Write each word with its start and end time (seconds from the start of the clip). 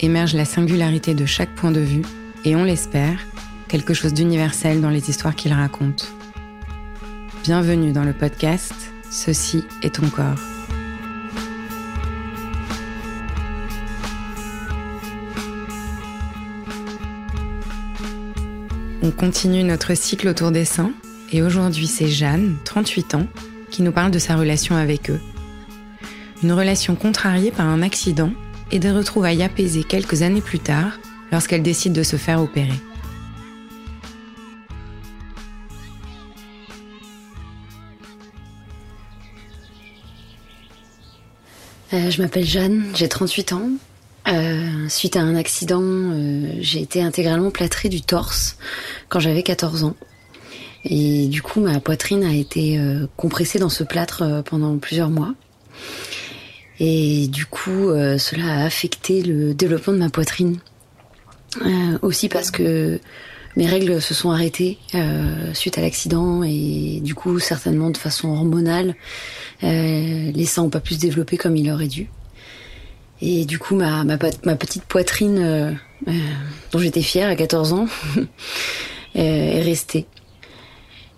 émerge 0.00 0.34
la 0.34 0.44
singularité 0.44 1.14
de 1.14 1.26
chaque 1.26 1.54
point 1.54 1.70
de 1.70 1.80
vue 1.80 2.02
et 2.44 2.56
on 2.56 2.64
l'espère, 2.64 3.18
quelque 3.68 3.94
chose 3.94 4.14
d'universel 4.14 4.80
dans 4.80 4.90
les 4.90 5.10
histoires 5.10 5.34
qu'il 5.34 5.52
raconte. 5.52 6.12
Bienvenue 7.44 7.92
dans 7.92 8.04
le 8.04 8.12
podcast 8.12 8.74
Ceci 9.10 9.64
est 9.82 9.94
ton 9.94 10.08
corps. 10.08 10.38
On 19.02 19.10
continue 19.10 19.62
notre 19.64 19.94
cycle 19.94 20.28
autour 20.28 20.50
des 20.50 20.64
seins 20.64 20.92
et 21.32 21.42
aujourd'hui 21.42 21.86
c'est 21.86 22.08
Jeanne, 22.08 22.56
38 22.64 23.14
ans, 23.14 23.26
qui 23.70 23.82
nous 23.82 23.92
parle 23.92 24.10
de 24.10 24.18
sa 24.18 24.36
relation 24.36 24.76
avec 24.76 25.10
eux. 25.10 25.20
Une 26.42 26.52
relation 26.52 26.94
contrariée 26.94 27.50
par 27.50 27.66
un 27.66 27.82
accident 27.82 28.32
et 28.70 28.78
de 28.78 28.90
retrouvailles 28.90 29.42
apaisées 29.42 29.84
quelques 29.84 30.22
années 30.22 30.40
plus 30.40 30.58
tard 30.58 30.98
lorsqu'elle 31.32 31.62
décide 31.62 31.92
de 31.92 32.02
se 32.02 32.16
faire 32.16 32.40
opérer. 32.40 32.72
Euh, 41.94 42.10
je 42.10 42.20
m'appelle 42.20 42.44
Jeanne, 42.44 42.84
j'ai 42.94 43.08
38 43.08 43.52
ans. 43.52 43.70
Euh, 44.28 44.88
suite 44.88 45.16
à 45.16 45.20
un 45.20 45.34
accident, 45.36 45.82
euh, 45.82 46.52
j'ai 46.60 46.82
été 46.82 47.02
intégralement 47.02 47.50
plâtrée 47.50 47.88
du 47.88 48.02
torse 48.02 48.58
quand 49.08 49.20
j'avais 49.20 49.42
14 49.42 49.84
ans. 49.84 49.96
Et 50.84 51.28
du 51.28 51.40
coup, 51.40 51.60
ma 51.60 51.80
poitrine 51.80 52.24
a 52.24 52.34
été 52.34 52.80
compressée 53.16 53.58
dans 53.58 53.68
ce 53.68 53.82
plâtre 53.82 54.42
pendant 54.44 54.78
plusieurs 54.78 55.10
mois. 55.10 55.34
Et 56.80 57.26
du 57.28 57.46
coup, 57.46 57.88
euh, 57.88 58.18
cela 58.18 58.60
a 58.60 58.64
affecté 58.64 59.22
le 59.22 59.54
développement 59.54 59.92
de 59.92 59.98
ma 59.98 60.10
poitrine. 60.10 60.58
Euh, 61.64 61.98
aussi 62.02 62.28
parce 62.28 62.50
que 62.50 63.00
mes 63.56 63.66
règles 63.66 64.00
se 64.02 64.14
sont 64.14 64.30
arrêtées 64.30 64.78
euh, 64.94 65.52
suite 65.54 65.78
à 65.78 65.80
l'accident 65.80 66.42
et 66.42 67.00
du 67.02 67.14
coup 67.14 67.38
certainement 67.38 67.88
de 67.88 67.96
façon 67.96 68.28
hormonale, 68.28 68.94
les 69.62 70.44
seins 70.44 70.64
ont 70.64 70.70
pas 70.70 70.80
pu 70.80 70.94
se 70.94 71.00
développer 71.00 71.36
comme 71.38 71.56
il 71.56 71.70
aurait 71.72 71.88
dû. 71.88 72.10
Et 73.22 73.46
du 73.46 73.58
coup 73.58 73.74
ma, 73.74 74.04
ma, 74.04 74.18
ma 74.44 74.56
petite 74.56 74.84
poitrine 74.84 75.78
dont 76.70 76.78
j'étais 76.78 77.02
fière 77.02 77.30
à 77.30 77.34
14 77.34 77.72
ans 77.72 77.86
est 79.14 79.62
restée. 79.62 80.06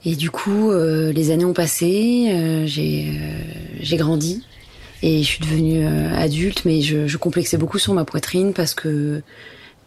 Et 0.05 0.15
du 0.15 0.31
coup 0.31 0.73
les 0.73 1.31
années 1.33 1.45
ont 1.45 1.53
passé, 1.53 2.65
j'ai 2.67 3.97
grandi 3.97 4.45
et 5.03 5.23
je 5.23 5.27
suis 5.27 5.41
devenue 5.41 5.87
euh, 5.87 6.15
adulte, 6.17 6.65
mais 6.65 6.83
je, 6.83 7.07
je, 7.07 7.17
complexais 7.17 7.57
beaucoup 7.57 7.79
sur 7.79 7.95
ma 7.95 8.05
poitrine 8.05 8.53
parce 8.53 8.75
que, 8.75 9.23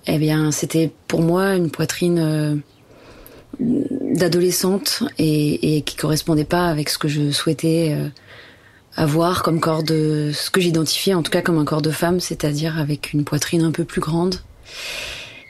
eh 0.07 0.17
bien, 0.17 0.51
c'était 0.51 0.91
pour 1.07 1.21
moi 1.21 1.55
une 1.55 1.69
poitrine 1.69 2.19
euh, 2.19 2.55
d'adolescente 3.59 5.03
et, 5.17 5.77
et, 5.77 5.81
qui 5.81 5.95
correspondait 5.95 6.45
pas 6.45 6.67
avec 6.67 6.89
ce 6.89 6.97
que 6.97 7.07
je 7.07 7.31
souhaitais 7.31 7.95
euh, 7.95 8.09
avoir 8.95 9.43
comme 9.43 9.59
corps 9.59 9.83
de, 9.83 10.31
ce 10.33 10.49
que 10.49 10.61
j'identifiais 10.61 11.13
en 11.13 11.23
tout 11.23 11.31
cas 11.31 11.41
comme 11.41 11.57
un 11.57 11.65
corps 11.65 11.81
de 11.81 11.91
femme, 11.91 12.19
c'est-à-dire 12.19 12.79
avec 12.79 13.13
une 13.13 13.23
poitrine 13.23 13.63
un 13.63 13.71
peu 13.71 13.83
plus 13.83 14.01
grande. 14.01 14.35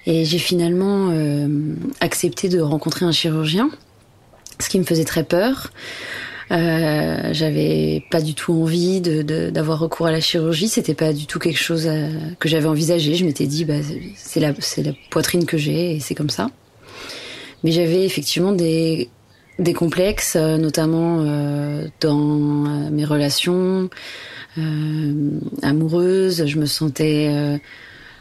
Et 0.06 0.26
j'ai 0.26 0.38
finalement 0.38 1.10
euh, 1.12 1.48
accepté 2.02 2.50
de 2.50 2.60
rencontrer 2.60 3.06
un 3.06 3.12
chirurgien, 3.12 3.70
ce 4.60 4.70
qui 4.70 4.80
me 4.80 4.84
faisait 4.84 5.06
très 5.06 5.24
peur. 5.24 5.72
Euh, 6.54 7.30
j'avais 7.32 8.04
pas 8.12 8.22
du 8.22 8.36
tout 8.36 8.54
envie 8.54 9.02
d'avoir 9.02 9.80
de, 9.80 9.84
recours 9.84 10.06
à 10.06 10.12
la 10.12 10.22
chirurgie. 10.22 10.68
C'était 10.68 10.94
pas 10.94 11.12
du 11.12 11.26
tout 11.26 11.40
quelque 11.40 11.60
chose 11.60 11.88
euh, 11.88 12.10
que 12.40 12.48
j'avais 12.48 12.68
envisagé. 12.68 13.16
Je 13.16 13.26
m'étais 13.26 13.48
dit, 13.48 13.66
bah, 13.66 13.80
c'est 14.16 14.40
la, 14.40 14.52
la 14.52 14.92
poitrine 15.10 15.46
que 15.46 15.58
j'ai 15.58 15.96
et 15.96 16.00
c'est 16.00 16.16
comme 16.16 16.30
ça. 16.30 16.50
Mais 17.64 17.72
j'avais 17.72 18.06
effectivement 18.06 18.52
des, 18.52 19.10
des 19.58 19.74
complexes, 19.74 20.36
euh, 20.36 20.58
notamment 20.58 21.24
dans 22.02 22.18
mes 22.92 23.06
relations 23.06 23.90
amoureuses. 25.64 26.46
Je 26.46 26.60
me 26.60 26.68
sentais 26.68 27.60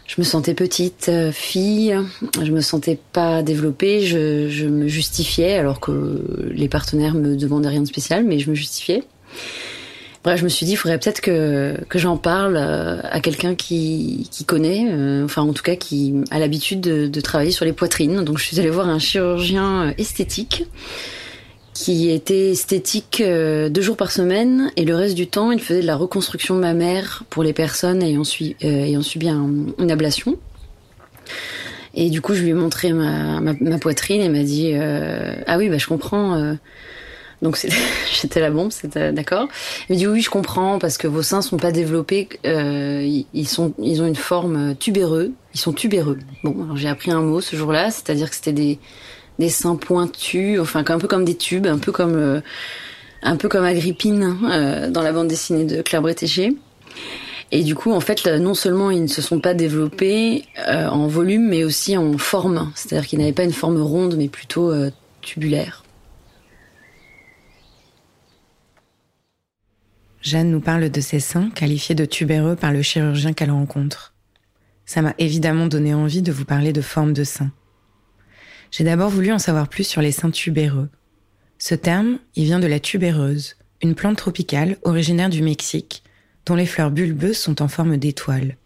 je 0.06 0.20
me 0.20 0.24
sentais 0.24 0.54
petite 0.54 1.08
euh, 1.08 1.32
fille, 1.32 1.96
je 2.42 2.50
me 2.52 2.60
sentais 2.60 2.98
pas 3.12 3.42
développée, 3.42 4.02
je, 4.02 4.48
je, 4.48 4.66
me 4.66 4.88
justifiais 4.88 5.54
alors 5.54 5.80
que 5.80 6.50
les 6.50 6.68
partenaires 6.68 7.14
me 7.14 7.36
demandaient 7.36 7.68
rien 7.68 7.82
de 7.82 7.86
spécial, 7.86 8.24
mais 8.24 8.38
je 8.38 8.50
me 8.50 8.54
justifiais. 8.54 9.04
Bref, 10.24 10.38
je 10.38 10.44
me 10.44 10.48
suis 10.48 10.66
dit, 10.66 10.72
il 10.72 10.76
faudrait 10.76 10.98
peut-être 10.98 11.20
que, 11.20 11.76
que 11.88 11.98
j'en 11.98 12.16
parle 12.16 12.56
euh, 12.56 13.00
à 13.02 13.20
quelqu'un 13.20 13.56
qui, 13.56 14.28
qui 14.30 14.44
connaît, 14.44 14.86
euh, 14.88 15.24
enfin 15.24 15.42
en 15.42 15.52
tout 15.52 15.64
cas 15.64 15.74
qui 15.74 16.14
a 16.30 16.38
l'habitude 16.38 16.80
de, 16.80 17.08
de, 17.08 17.20
travailler 17.20 17.50
sur 17.50 17.64
les 17.64 17.72
poitrines. 17.72 18.22
Donc 18.22 18.38
je 18.38 18.44
suis 18.44 18.60
allée 18.60 18.70
voir 18.70 18.88
un 18.88 19.00
chirurgien 19.00 19.92
esthétique 19.98 20.64
qui 21.74 22.10
était 22.10 22.50
esthétique 22.50 23.22
euh, 23.24 23.68
deux 23.68 23.80
jours 23.80 23.96
par 23.96 24.12
semaine 24.12 24.70
et 24.76 24.84
le 24.84 24.94
reste 24.94 25.14
du 25.14 25.26
temps, 25.26 25.52
il 25.52 25.60
faisait 25.60 25.80
de 25.80 25.86
la 25.86 25.96
reconstruction 25.96 26.54
mammaire 26.54 27.24
pour 27.30 27.42
les 27.42 27.52
personnes 27.52 28.02
ayant, 28.02 28.24
subi, 28.24 28.56
euh, 28.64 28.84
ayant 28.84 29.02
subi 29.02 29.28
une 29.28 29.90
ablation. 29.90 30.38
Et 31.94 32.10
du 32.10 32.20
coup, 32.20 32.34
je 32.34 32.42
lui 32.42 32.50
ai 32.50 32.54
montré 32.54 32.92
ma, 32.92 33.40
ma, 33.40 33.78
poitrine 33.78 34.22
et 34.22 34.28
m'a 34.28 34.42
dit 34.42 34.72
euh, 34.74 35.34
ah 35.46 35.58
oui 35.58 35.68
bah 35.68 35.78
je 35.78 35.86
comprends. 35.86 36.34
Euh. 36.34 36.54
Donc 37.42 37.58
j'étais 38.20 38.40
la 38.40 38.50
bombe, 38.50 38.72
c'était 38.72 39.12
d'accord. 39.12 39.48
Il 39.88 39.94
m'a 39.94 39.98
dit 39.98 40.06
oui 40.06 40.22
je 40.22 40.30
comprends 40.30 40.78
parce 40.78 40.96
que 40.96 41.06
vos 41.06 41.22
seins 41.22 41.42
sont 41.42 41.58
pas 41.58 41.72
développés, 41.72 42.28
euh, 42.46 43.22
ils 43.34 43.48
sont 43.48 43.74
ils 43.78 44.00
ont 44.00 44.06
une 44.06 44.16
forme 44.16 44.74
tubéreux, 44.76 45.32
ils 45.54 45.60
sont 45.60 45.72
tubéreux. 45.72 46.18
Bon 46.44 46.64
alors 46.64 46.76
j'ai 46.76 46.88
appris 46.88 47.10
un 47.10 47.20
mot 47.20 47.40
ce 47.40 47.56
jour-là, 47.56 47.90
c'est-à-dire 47.90 48.30
que 48.30 48.36
c'était 48.36 48.52
des 48.52 48.78
des 49.42 49.48
seins 49.48 49.74
pointus, 49.74 50.60
enfin 50.60 50.84
un 50.86 50.98
peu 51.00 51.08
comme 51.08 51.24
des 51.24 51.36
tubes, 51.36 51.66
un 51.66 51.78
peu 51.78 51.90
comme 51.90 52.14
euh, 52.14 52.40
un 53.22 53.36
peu 53.36 53.48
comme 53.48 53.64
Agrippine 53.64 54.38
euh, 54.44 54.88
dans 54.88 55.02
la 55.02 55.12
bande 55.12 55.26
dessinée 55.26 55.64
de 55.64 55.82
Claire 55.82 56.00
Bretéché. 56.00 56.56
Et 57.50 57.64
du 57.64 57.74
coup, 57.74 57.92
en 57.92 57.98
fait, 57.98 58.24
non 58.26 58.54
seulement 58.54 58.92
ils 58.92 59.02
ne 59.02 59.08
se 59.08 59.20
sont 59.20 59.40
pas 59.40 59.52
développés 59.52 60.44
euh, 60.68 60.86
en 60.86 61.08
volume, 61.08 61.48
mais 61.48 61.64
aussi 61.64 61.96
en 61.96 62.16
forme. 62.18 62.70
C'est-à-dire 62.76 63.08
qu'ils 63.08 63.18
n'avaient 63.18 63.32
pas 63.32 63.42
une 63.42 63.52
forme 63.52 63.82
ronde, 63.82 64.14
mais 64.16 64.28
plutôt 64.28 64.72
tubulaire. 65.20 65.82
Jeanne 70.22 70.52
nous 70.52 70.60
parle 70.60 70.88
de 70.88 71.00
ses 71.00 71.18
seins 71.18 71.50
qualifiés 71.50 71.96
de 71.96 72.04
tubéreux 72.04 72.54
par 72.54 72.72
le 72.72 72.80
chirurgien 72.80 73.32
qu'elle 73.32 73.50
rencontre. 73.50 74.14
Ça 74.86 75.02
m'a 75.02 75.14
évidemment 75.18 75.66
donné 75.66 75.94
envie 75.94 76.22
de 76.22 76.30
vous 76.30 76.44
parler 76.44 76.72
de 76.72 76.80
forme 76.80 77.12
de 77.12 77.24
sein. 77.24 77.50
J'ai 78.72 78.84
d'abord 78.84 79.10
voulu 79.10 79.30
en 79.32 79.38
savoir 79.38 79.68
plus 79.68 79.84
sur 79.84 80.00
les 80.00 80.12
seins 80.12 80.30
tubéreux. 80.30 80.88
Ce 81.58 81.74
terme, 81.74 82.18
il 82.34 82.44
vient 82.44 82.58
de 82.58 82.66
la 82.66 82.80
tubéreuse, 82.80 83.56
une 83.82 83.94
plante 83.94 84.16
tropicale 84.16 84.78
originaire 84.82 85.28
du 85.28 85.42
Mexique, 85.42 86.02
dont 86.46 86.54
les 86.54 86.66
fleurs 86.66 86.90
bulbeuses 86.90 87.36
sont 87.36 87.60
en 87.60 87.68
forme 87.68 87.98
d'étoiles. 87.98 88.56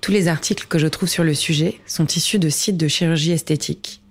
Tous 0.00 0.12
les 0.12 0.28
articles 0.28 0.66
que 0.66 0.78
je 0.78 0.86
trouve 0.86 1.10
sur 1.10 1.24
le 1.24 1.34
sujet 1.34 1.78
sont 1.86 2.06
issus 2.06 2.38
de 2.38 2.48
sites 2.48 2.78
de 2.78 2.88
chirurgie 2.88 3.32
esthétique. 3.32 4.02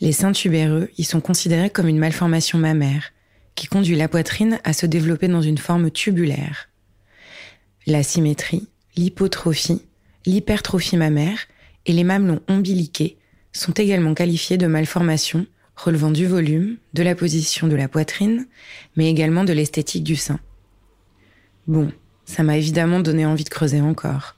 Les 0.00 0.12
seins 0.12 0.32
tubéreux 0.32 0.88
y 0.96 1.04
sont 1.04 1.20
considérés 1.20 1.70
comme 1.70 1.86
une 1.86 1.98
malformation 1.98 2.58
mammaire, 2.58 3.12
qui 3.54 3.66
conduit 3.66 3.94
la 3.94 4.08
poitrine 4.08 4.58
à 4.64 4.72
se 4.72 4.86
développer 4.86 5.28
dans 5.28 5.42
une 5.42 5.58
forme 5.58 5.90
tubulaire. 5.90 6.70
La 7.86 8.02
symétrie, 8.02 8.68
l'hypotrophie, 8.96 9.82
l'hypertrophie 10.24 10.96
mammaire 10.96 11.38
et 11.84 11.92
les 11.92 12.04
mamelons 12.04 12.40
ombiliqués 12.48 13.18
sont 13.54 13.72
également 13.72 14.12
qualifiés 14.14 14.58
de 14.58 14.66
malformations 14.66 15.46
relevant 15.76 16.10
du 16.10 16.26
volume, 16.26 16.76
de 16.92 17.02
la 17.02 17.14
position 17.14 17.66
de 17.66 17.74
la 17.74 17.88
poitrine, 17.88 18.46
mais 18.96 19.10
également 19.10 19.44
de 19.44 19.52
l'esthétique 19.52 20.04
du 20.04 20.16
sein. 20.16 20.38
Bon, 21.66 21.90
ça 22.26 22.42
m'a 22.42 22.56
évidemment 22.56 23.00
donné 23.00 23.26
envie 23.26 23.44
de 23.44 23.48
creuser 23.48 23.80
encore. 23.80 24.36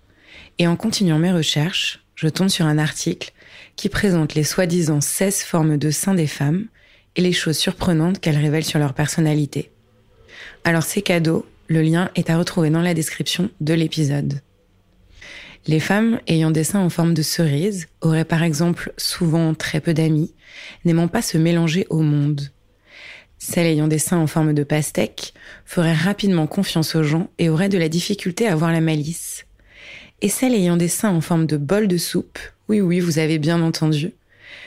Et 0.58 0.66
en 0.66 0.76
continuant 0.76 1.18
mes 1.18 1.32
recherches, 1.32 2.04
je 2.14 2.28
tombe 2.28 2.48
sur 2.48 2.66
un 2.66 2.78
article 2.78 3.32
qui 3.76 3.88
présente 3.88 4.34
les 4.34 4.44
soi-disant 4.44 5.00
16 5.00 5.42
formes 5.42 5.76
de 5.76 5.90
seins 5.90 6.14
des 6.14 6.26
femmes 6.26 6.66
et 7.14 7.20
les 7.20 7.32
choses 7.32 7.58
surprenantes 7.58 8.20
qu'elles 8.20 8.38
révèlent 8.38 8.64
sur 8.64 8.78
leur 8.78 8.94
personnalité. 8.94 9.70
Alors 10.64 10.82
c'est 10.82 11.02
cadeau, 11.02 11.46
le 11.68 11.82
lien 11.82 12.10
est 12.14 12.30
à 12.30 12.38
retrouver 12.38 12.70
dans 12.70 12.82
la 12.82 12.94
description 12.94 13.50
de 13.60 13.74
l'épisode. 13.74 14.40
Les 15.68 15.80
femmes 15.80 16.20
ayant 16.28 16.52
des 16.52 16.62
seins 16.62 16.80
en 16.80 16.90
forme 16.90 17.12
de 17.12 17.22
cerise 17.22 17.88
auraient 18.00 18.24
par 18.24 18.44
exemple 18.44 18.92
souvent 18.96 19.52
très 19.52 19.80
peu 19.80 19.94
d'amis, 19.94 20.32
n'aimant 20.84 21.08
pas 21.08 21.22
se 21.22 21.38
mélanger 21.38 21.86
au 21.90 22.02
monde. 22.02 22.52
Celles 23.38 23.66
ayant 23.66 23.88
des 23.88 23.98
seins 23.98 24.18
en 24.18 24.28
forme 24.28 24.54
de 24.54 24.62
pastèque 24.62 25.34
feraient 25.64 25.92
rapidement 25.92 26.46
confiance 26.46 26.94
aux 26.94 27.02
gens 27.02 27.30
et 27.38 27.48
auraient 27.48 27.68
de 27.68 27.78
la 27.78 27.88
difficulté 27.88 28.46
à 28.46 28.54
voir 28.54 28.72
la 28.72 28.80
malice. 28.80 29.46
Et 30.22 30.28
celles 30.28 30.54
ayant 30.54 30.76
des 30.76 30.88
seins 30.88 31.10
en 31.10 31.20
forme 31.20 31.46
de 31.46 31.56
bol 31.56 31.88
de 31.88 31.98
soupe, 31.98 32.38
oui 32.68 32.80
oui, 32.80 33.00
vous 33.00 33.18
avez 33.18 33.38
bien 33.38 33.60
entendu, 33.60 34.12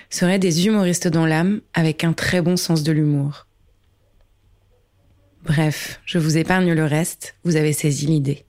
seraient 0.09 0.37
des 0.37 0.67
humoristes 0.67 1.07
dans 1.07 1.25
l'âme 1.25 1.61
avec 1.73 2.03
un 2.03 2.13
très 2.13 2.41
bon 2.41 2.57
sens 2.57 2.83
de 2.83 2.91
l'humour. 2.91 3.47
Bref, 5.43 6.01
je 6.05 6.19
vous 6.19 6.37
épargne 6.37 6.73
le 6.73 6.83
reste, 6.83 7.35
vous 7.45 7.55
avez 7.55 7.71
saisi 7.71 8.05
l'idée. 8.05 8.45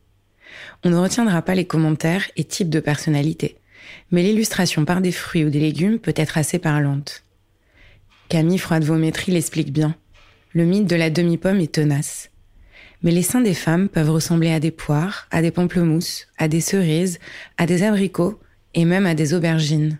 On 0.84 0.90
ne 0.90 0.96
retiendra 0.96 1.42
pas 1.42 1.54
les 1.54 1.64
commentaires 1.64 2.30
et 2.36 2.44
types 2.44 2.70
de 2.70 2.80
personnalité, 2.80 3.56
mais 4.10 4.22
l'illustration 4.22 4.84
par 4.84 5.00
des 5.00 5.12
fruits 5.12 5.44
ou 5.44 5.50
des 5.50 5.60
légumes 5.60 5.98
peut 5.98 6.14
être 6.16 6.38
assez 6.38 6.58
parlante. 6.58 7.24
Camille 8.28 8.58
Froide-Vaumétrie 8.58 9.32
l'explique 9.32 9.72
bien. 9.72 9.96
Le 10.52 10.64
mythe 10.64 10.86
de 10.86 10.96
la 10.96 11.10
demi-pomme 11.10 11.60
est 11.60 11.72
tenace. 11.72 12.30
Mais 13.02 13.10
les 13.10 13.22
seins 13.22 13.40
des 13.40 13.54
femmes 13.54 13.88
peuvent 13.88 14.10
ressembler 14.10 14.52
à 14.52 14.60
des 14.60 14.70
poires, 14.70 15.26
à 15.30 15.42
des 15.42 15.50
pamplemousses, 15.50 16.28
à 16.38 16.48
des 16.48 16.60
cerises, 16.60 17.18
à 17.56 17.66
des 17.66 17.82
abricots 17.82 18.38
et 18.74 18.84
même 18.84 19.06
à 19.06 19.14
des 19.14 19.34
aubergines. 19.34 19.98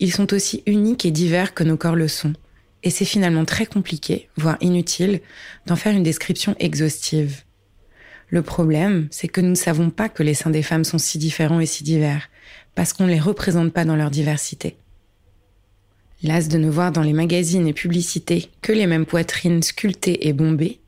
Ils 0.00 0.12
sont 0.12 0.32
aussi 0.32 0.62
uniques 0.66 1.04
et 1.04 1.10
divers 1.10 1.54
que 1.54 1.64
nos 1.64 1.76
corps 1.76 1.96
le 1.96 2.08
sont, 2.08 2.32
et 2.82 2.90
c'est 2.90 3.04
finalement 3.04 3.44
très 3.44 3.66
compliqué, 3.66 4.28
voire 4.36 4.56
inutile, 4.60 5.20
d'en 5.66 5.76
faire 5.76 5.94
une 5.94 6.02
description 6.02 6.54
exhaustive. 6.58 7.42
Le 8.30 8.42
problème, 8.42 9.08
c'est 9.10 9.28
que 9.28 9.40
nous 9.40 9.50
ne 9.50 9.54
savons 9.54 9.90
pas 9.90 10.08
que 10.08 10.22
les 10.22 10.34
seins 10.34 10.50
des 10.50 10.62
femmes 10.62 10.84
sont 10.84 10.98
si 10.98 11.18
différents 11.18 11.60
et 11.60 11.66
si 11.66 11.82
divers, 11.82 12.28
parce 12.74 12.92
qu'on 12.92 13.04
ne 13.06 13.10
les 13.10 13.18
représente 13.18 13.72
pas 13.72 13.84
dans 13.84 13.96
leur 13.96 14.10
diversité. 14.10 14.76
Las 16.22 16.48
de 16.48 16.58
ne 16.58 16.68
voir 16.68 16.92
dans 16.92 17.02
les 17.02 17.12
magazines 17.12 17.66
et 17.66 17.72
publicités 17.72 18.50
que 18.60 18.72
les 18.72 18.86
mêmes 18.86 19.06
poitrines 19.06 19.62
sculptées 19.62 20.28
et 20.28 20.32
bombées, 20.32 20.80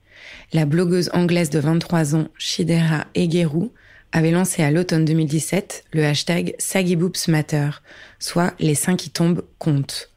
la 0.52 0.66
blogueuse 0.66 1.10
anglaise 1.14 1.50
de 1.50 1.60
23 1.60 2.16
ans, 2.16 2.28
Shidera 2.37 3.06
Egeru, 3.14 3.70
avait 4.12 4.32
lancé 4.32 4.62
à 4.62 4.70
l'automne 4.70 5.04
2017 5.04 5.84
le 5.93 6.04
hashtag 6.04 6.54
Saggy 6.58 6.96
Boobs 6.96 7.28
Matter, 7.28 7.70
soit 8.19 8.54
les 8.58 8.75
seins 8.75 8.96
qui 8.96 9.10
tombent 9.10 9.44
comptent, 9.58 10.10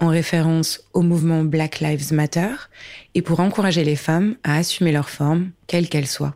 en 0.00 0.08
référence 0.08 0.80
au 0.94 1.02
mouvement 1.02 1.44
Black 1.44 1.80
Lives 1.80 2.12
Matter 2.12 2.54
et 3.14 3.22
pour 3.22 3.40
encourager 3.40 3.84
les 3.84 3.96
femmes 3.96 4.36
à 4.42 4.56
assumer 4.56 4.92
leur 4.92 5.10
forme, 5.10 5.50
quelle 5.66 5.88
qu'elle 5.88 6.06
soit. 6.06 6.34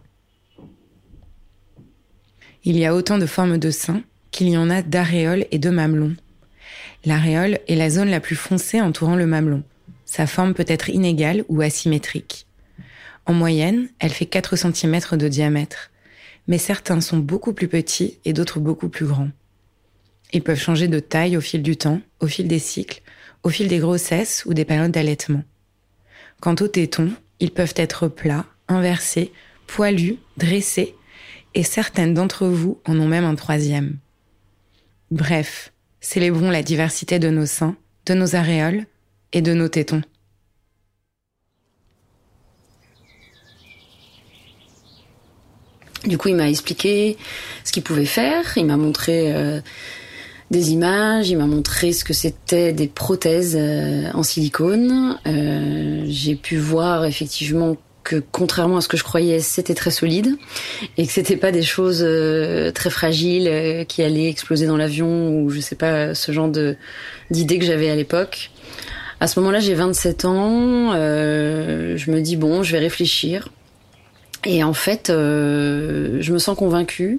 Il 2.69 2.76
y 2.76 2.85
a 2.85 2.94
autant 2.94 3.17
de 3.17 3.25
formes 3.25 3.56
de 3.56 3.70
seins 3.70 4.03
qu'il 4.31 4.50
y 4.50 4.59
en 4.59 4.69
a 4.69 4.82
d'aréoles 4.82 5.47
et 5.50 5.59
de 5.59 5.70
mamelons. 5.70 6.15
L'aréole 7.06 7.61
est 7.67 7.76
la 7.76 7.88
zone 7.88 8.11
la 8.11 8.20
plus 8.20 8.37
foncée 8.37 8.79
entourant 8.79 9.17
le 9.17 9.25
mamelon. 9.25 9.62
Sa 10.05 10.26
forme 10.26 10.53
peut 10.53 10.67
être 10.69 10.91
inégale 10.91 11.47
ou 11.49 11.62
asymétrique. 11.62 12.46
En 13.25 13.32
moyenne, 13.32 13.89
elle 14.01 14.10
fait 14.10 14.27
4 14.27 14.56
cm 14.56 15.01
de 15.13 15.29
diamètre, 15.29 15.91
mais 16.46 16.58
certains 16.58 17.01
sont 17.01 17.17
beaucoup 17.17 17.55
plus 17.55 17.69
petits 17.69 18.19
et 18.27 18.34
d'autres 18.34 18.60
beaucoup 18.60 18.91
plus 18.91 19.06
grands. 19.06 19.31
Ils 20.34 20.43
peuvent 20.43 20.60
changer 20.60 20.89
de 20.89 21.01
taille 21.01 21.39
au 21.39 21.41
fil 21.41 21.63
du 21.63 21.79
temps, 21.79 22.03
au 22.20 22.27
fil 22.27 22.48
des 22.48 22.58
cycles, 22.58 23.01
au 23.44 23.48
fil 23.48 23.69
des 23.69 23.79
grossesses 23.79 24.44
ou 24.44 24.53
des 24.53 24.67
périodes 24.67 24.93
d'allaitement. 24.93 25.43
Quant 26.41 26.56
aux 26.60 26.69
tétons, 26.69 27.13
ils 27.41 27.51
peuvent 27.51 27.72
être 27.77 28.08
plats, 28.08 28.44
inversés, 28.69 29.32
poilus, 29.67 30.19
dressés 30.37 30.94
et 31.58 31.65
certaines 31.65 32.15
d'entre 32.15 32.46
vous 32.46 32.81
en 32.86 32.96
ont 33.00 33.08
même 33.08 33.24
un 33.24 33.34
troisième. 33.34 33.98
Bref, 35.10 35.72
célébrons 36.00 36.53
la 36.53 36.62
diversité 36.62 37.19
de 37.19 37.31
nos 37.31 37.46
seins, 37.46 37.74
de 38.06 38.15
nos 38.15 38.36
aréoles 38.36 38.86
et 39.32 39.43
de 39.43 39.53
nos 39.55 39.67
tétons. 39.67 40.03
Du 46.05 46.17
coup, 46.17 46.29
il 46.29 46.36
m'a 46.36 46.48
expliqué 46.48 47.17
ce 47.65 47.72
qu'il 47.72 47.82
pouvait 47.82 48.05
faire, 48.05 48.56
il 48.56 48.65
m'a 48.65 48.77
montré 48.77 49.34
euh, 49.34 49.60
des 50.53 50.70
images, 50.70 51.29
il 51.29 51.38
m'a 51.38 51.46
montré 51.46 51.93
ce 51.93 52.05
que 52.05 52.12
c'était 52.12 52.72
des 52.72 52.86
prothèses 52.86 53.56
euh, 53.58 54.12
en 54.15 54.22
silicone. 54.22 55.19
Euh, 55.27 56.05
j'ai 56.06 56.36
pu 56.36 56.56
voir 56.56 57.05
effectivement 57.05 57.77
que 58.08 58.17
contrairement 58.32 58.79
à 58.79 58.81
ce 58.81 58.88
que 58.88 58.96
je 58.96 59.05
croyais, 59.05 59.41
c'était 59.41 59.74
très 59.74 59.91
solide 59.91 60.38
et 60.96 61.06
que 61.06 61.12
c'était 61.12 61.36
pas 61.36 61.53
des 61.53 61.62
choses 61.62 62.03
euh, 62.03 62.70
très 62.72 62.88
fragiles 62.88 63.48
euh, 63.48 63.84
qui 63.84 64.03
allaient 64.03 64.31
exploser 64.31 64.67
dans 64.67 64.79
l'avion 64.79 65.31
ou 65.31 65.50
je 65.50 65.60
sais 65.60 65.77
pas 65.77 66.15
ce 66.15 66.32
genre 66.32 66.48
de 66.48 66.77
d'idées 67.31 67.58
que 67.58 67.67
j'avais 67.67 67.91
à 67.91 67.94
l'époque. 67.94 68.50
À 69.20 69.27
ce 69.27 69.38
moment-là, 69.41 69.60
j'ai 69.60 69.74
27 69.74 70.24
ans. 70.24 70.93
Euh, 70.94 71.98
je 71.98 72.10
me 72.10 72.22
dis 72.22 72.36
bon, 72.36 72.62
je 72.62 72.72
vais 72.72 72.79
réfléchir. 72.79 73.50
Et 74.46 74.65
en 74.65 74.72
fait, 74.72 75.08
je 75.08 76.32
me 76.32 76.38
sens 76.38 76.56
convaincue. 76.56 77.19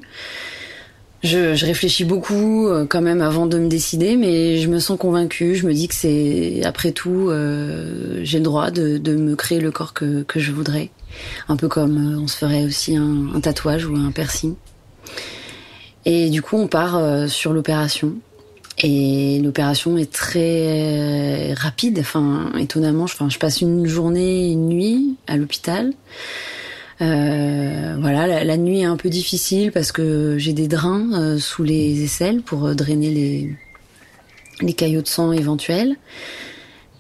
Je, 1.22 1.54
je, 1.54 1.66
réfléchis 1.66 2.06
beaucoup 2.06 2.68
euh, 2.68 2.86
quand 2.86 3.02
même 3.02 3.22
avant 3.22 3.46
de 3.46 3.60
me 3.60 3.68
décider, 3.68 4.16
mais 4.16 4.58
je 4.58 4.70
me 4.70 4.80
sens 4.80 4.98
convaincue. 4.98 5.56
Je 5.56 5.68
me 5.68 5.74
dis 5.74 5.90
que 5.90 5.96
c'est, 5.96 6.62
après 6.64 6.92
tout, 6.92 7.28
euh, 7.30 8.22
j'ai 8.24 8.38
le 8.38 8.46
droit 8.46 8.72
de, 8.72 8.98
de, 8.98 9.16
me 9.16 9.36
créer 9.36 9.60
le 9.60 9.70
corps 9.70 9.94
que, 9.94 10.24
que, 10.24 10.40
je 10.40 10.54
voudrais. 10.54 10.92
Un 11.50 11.58
peu 11.58 11.68
comme 11.68 12.16
euh, 12.16 12.22
on 12.22 12.28
se 12.28 12.38
ferait 12.38 12.64
aussi 12.64 12.96
un, 12.96 13.36
un, 13.36 13.42
tatouage 13.42 13.86
ou 13.86 13.96
un 13.98 14.12
piercing. 14.12 14.56
Et 16.06 16.30
du 16.30 16.42
coup, 16.42 16.56
on 16.56 16.68
part 16.68 17.30
sur 17.30 17.52
l'opération. 17.52 18.16
Et 18.82 19.42
l'opération 19.44 19.98
est 19.98 20.10
très 20.10 21.54
rapide, 21.54 22.00
enfin 22.00 22.54
étonnamment, 22.58 23.04
enfin 23.04 23.28
je 23.28 23.38
passe 23.38 23.60
une 23.60 23.86
journée, 23.86 24.50
une 24.52 24.70
nuit 24.70 25.18
à 25.28 25.36
l'hôpital. 25.36 25.92
Euh, 27.02 27.96
voilà, 28.00 28.44
la, 28.44 28.58
nuit 28.58 28.82
est 28.82 28.86
un 28.86 28.98
peu 28.98 29.10
difficile 29.10 29.72
parce 29.72 29.92
que 29.92 30.38
j'ai 30.38 30.54
des 30.54 30.68
drains 30.68 31.08
euh, 31.14 31.38
sous 31.38 31.64
les 31.64 32.04
aisselles 32.04 32.42
pour 32.42 32.66
euh, 32.66 32.74
drainer 32.74 33.10
les, 33.10 33.56
les 34.62 34.74
caillots 34.74 35.02
de 35.02 35.08
sang 35.08 35.32
éventuels. 35.32 35.96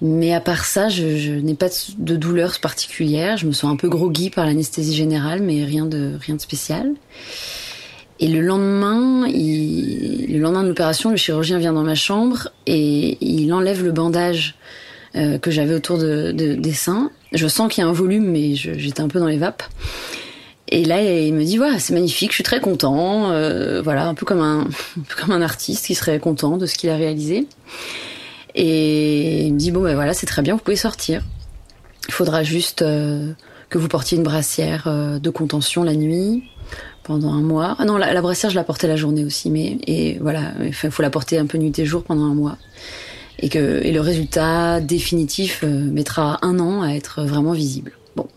Mais 0.01 0.33
à 0.33 0.39
part 0.39 0.63
ça, 0.63 0.87
je, 0.87 1.17
je 1.17 1.33
n'ai 1.33 1.55
pas 1.55 1.67
de 1.97 2.15
douleur 2.15 2.59
particulière. 2.61 3.35
Je 3.35 3.45
me 3.45 3.51
sens 3.51 3.69
un 3.71 3.75
peu 3.75 3.89
groggy 3.89 4.29
par 4.29 4.45
l'anesthésie 4.45 4.95
générale, 4.95 5.41
mais 5.41 5.65
rien 5.65 5.85
de 5.85 6.13
rien 6.21 6.35
de 6.35 6.41
spécial. 6.41 6.93
Et 8.21 8.27
le 8.27 8.39
lendemain, 8.39 9.27
il, 9.27 10.27
le 10.31 10.39
lendemain 10.39 10.63
de 10.63 10.69
l'opération, 10.69 11.09
le 11.09 11.17
chirurgien 11.17 11.57
vient 11.57 11.73
dans 11.73 11.83
ma 11.83 11.95
chambre 11.95 12.49
et 12.65 13.17
il 13.19 13.51
enlève 13.51 13.83
le 13.83 13.91
bandage 13.91 14.55
euh, 15.15 15.37
que 15.37 15.51
j'avais 15.51 15.73
autour 15.73 15.97
de, 15.97 16.31
de, 16.31 16.55
des 16.55 16.73
seins 16.73 17.11
je 17.31 17.47
sens 17.47 17.71
qu'il 17.71 17.83
y 17.83 17.87
a 17.87 17.89
un 17.89 17.93
volume, 17.93 18.25
mais 18.25 18.55
j'étais 18.55 19.01
un 19.01 19.07
peu 19.07 19.19
dans 19.19 19.27
les 19.27 19.37
vapes. 19.37 19.63
Et 20.71 20.85
là, 20.85 21.01
il 21.01 21.33
me 21.33 21.43
dit 21.43 21.57
voilà, 21.57 21.79
c'est 21.79 21.93
magnifique, 21.93 22.29
je 22.31 22.35
suis 22.35 22.43
très 22.43 22.59
content. 22.59 23.31
Euh, 23.31 23.81
voilà, 23.81 24.07
un 24.07 24.13
peu 24.13 24.25
comme 24.25 24.41
un, 24.41 24.61
un 24.97 25.01
peu 25.07 25.21
comme 25.21 25.31
un 25.31 25.41
artiste 25.41 25.85
qui 25.85 25.95
serait 25.95 26.19
content 26.19 26.57
de 26.57 26.65
ce 26.65 26.75
qu'il 26.75 26.89
a 26.89 26.95
réalisé. 26.95 27.47
Et 28.55 29.45
il 29.45 29.53
me 29.53 29.59
dit 29.59 29.71
bon 29.71 29.81
ben 29.81 29.95
voilà, 29.95 30.13
c'est 30.13 30.25
très 30.25 30.41
bien, 30.41 30.55
vous 30.55 30.61
pouvez 30.61 30.75
sortir. 30.75 31.23
Il 32.07 32.13
faudra 32.13 32.43
juste 32.43 32.81
euh, 32.81 33.33
que 33.69 33.77
vous 33.77 33.87
portiez 33.87 34.17
une 34.17 34.23
brassière 34.23 34.85
euh, 34.87 35.19
de 35.19 35.29
contention 35.29 35.83
la 35.83 35.93
nuit 35.93 36.43
pendant 37.03 37.31
un 37.31 37.41
mois. 37.41 37.75
Ah 37.79 37.85
non, 37.85 37.97
la, 37.97 38.13
la, 38.13 38.21
brassière 38.21 38.49
je 38.49 38.55
la 38.55 38.63
portais 38.63 38.87
la 38.87 38.95
journée 38.95 39.23
aussi, 39.23 39.51
mais 39.51 39.77
et 39.85 40.17
voilà, 40.19 40.53
il 40.63 40.73
faut 40.73 41.01
la 41.01 41.09
porter 41.09 41.37
un 41.37 41.45
peu 41.45 41.57
nuit 41.57 41.77
et 41.77 41.85
jour 41.85 42.03
pendant 42.03 42.25
un 42.25 42.33
mois 42.33 42.57
et 43.41 43.49
que 43.49 43.81
et 43.83 43.91
le 43.91 44.01
résultat 44.01 44.81
définitif 44.81 45.61
euh, 45.63 45.67
mettra 45.67 46.39
un 46.41 46.59
an 46.59 46.81
à 46.81 46.89
être 46.89 47.23
vraiment 47.23 47.53
visible. 47.53 47.93
Bon. 48.15 48.27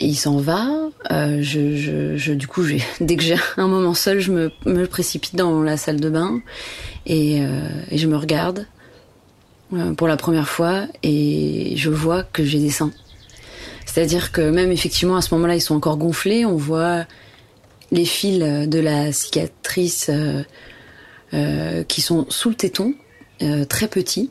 Et 0.00 0.06
il 0.06 0.16
s'en 0.16 0.38
va. 0.38 0.68
Euh, 1.12 1.38
je, 1.40 1.76
je, 1.76 2.16
je, 2.16 2.32
du 2.32 2.46
coup, 2.46 2.64
dès 3.00 3.16
que 3.16 3.22
j'ai 3.22 3.36
un 3.56 3.68
moment 3.68 3.94
seul, 3.94 4.20
je 4.20 4.32
me, 4.32 4.50
me, 4.64 4.86
précipite 4.86 5.36
dans 5.36 5.62
la 5.62 5.76
salle 5.76 6.00
de 6.00 6.10
bain 6.10 6.40
et, 7.06 7.40
euh, 7.40 7.68
et 7.90 7.98
je 7.98 8.08
me 8.08 8.16
regarde 8.16 8.66
euh, 9.72 9.94
pour 9.94 10.08
la 10.08 10.16
première 10.16 10.48
fois 10.48 10.86
et 11.02 11.74
je 11.76 11.90
vois 11.90 12.24
que 12.24 12.44
j'ai 12.44 12.58
des 12.58 12.70
seins. 12.70 12.92
C'est-à-dire 13.84 14.32
que 14.32 14.50
même 14.50 14.72
effectivement 14.72 15.16
à 15.16 15.22
ce 15.22 15.32
moment-là, 15.34 15.54
ils 15.54 15.60
sont 15.60 15.76
encore 15.76 15.96
gonflés. 15.96 16.44
On 16.44 16.56
voit 16.56 17.04
les 17.92 18.04
fils 18.04 18.40
de 18.40 18.80
la 18.80 19.12
cicatrice 19.12 20.10
euh, 21.34 21.84
qui 21.84 22.00
sont 22.00 22.26
sous 22.28 22.48
le 22.48 22.56
téton 22.56 22.94
euh, 23.42 23.64
très 23.64 23.88
petit. 23.88 24.30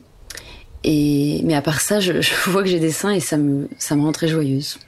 Et, 0.84 1.40
mais 1.44 1.54
à 1.54 1.62
part 1.62 1.80
ça, 1.80 2.00
je, 2.00 2.20
je 2.20 2.32
vois 2.50 2.62
que 2.62 2.68
j'ai 2.68 2.80
des 2.80 2.92
seins 2.92 3.12
et 3.12 3.20
ça 3.20 3.36
me, 3.36 3.68
ça 3.78 3.96
me 3.96 4.02
rend 4.02 4.12
très 4.12 4.28
joyeuse. 4.28 4.78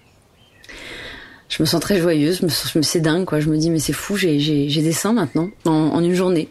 Je 1.49 1.63
me 1.63 1.67
sens 1.67 1.81
très 1.81 1.99
joyeuse, 1.99 2.41
je 2.41 2.79
me, 2.79 2.83
c'est 2.83 3.01
dingue 3.01 3.25
quoi. 3.25 3.41
Je 3.41 3.49
me 3.49 3.57
dis 3.57 3.71
mais 3.71 3.79
c'est 3.79 3.95
fou, 3.95 4.17
j'ai, 4.17 4.39
j'ai, 4.39 4.69
j'ai 4.69 4.83
des 4.83 4.93
seins 4.93 5.15
maintenant 5.15 5.51
en, 5.65 5.73
en 5.73 6.05
une 6.05 6.15
journée. 6.15 6.49